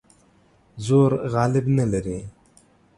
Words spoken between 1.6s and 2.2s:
نه لري.